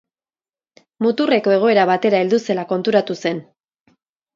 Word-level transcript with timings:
Muturreko 1.07 1.55
egoera 1.57 1.85
batera 1.93 2.25
heldu 2.25 2.43
zela 2.49 2.67
konturatu 2.77 3.23
zen. 3.23 3.49